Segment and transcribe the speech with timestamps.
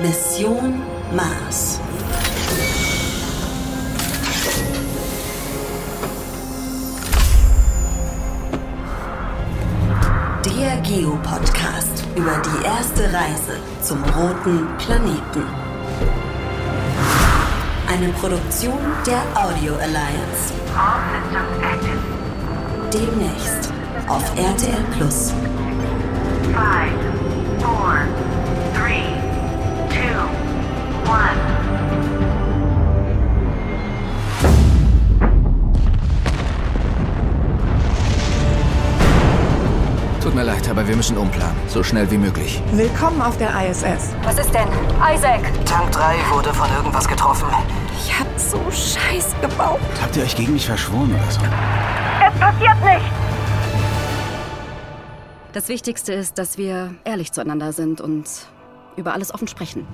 [0.00, 0.80] Mission
[1.12, 1.80] Mars.
[10.44, 15.42] Der Geo-Podcast über die erste Reise zum roten Planeten.
[17.88, 20.54] Eine Produktion der Audio Alliance.
[20.76, 21.98] All systems active.
[22.92, 23.72] Demnächst
[24.06, 25.32] auf RTL Plus.
[40.28, 41.56] Tut mir leid, aber wir müssen umplanen.
[41.68, 42.62] So schnell wie möglich.
[42.72, 44.12] Willkommen auf der ISS.
[44.24, 44.68] Was ist denn?
[45.00, 45.40] Isaac!
[45.64, 47.48] Tank 3 wurde von irgendwas getroffen.
[47.96, 49.80] Ich hab so Scheiß gebaut.
[50.02, 51.40] Habt ihr euch gegen mich verschworen oder so?
[51.40, 53.10] Es passiert nicht!
[55.54, 58.28] Das Wichtigste ist, dass wir ehrlich zueinander sind und
[58.96, 59.86] über alles offen sprechen.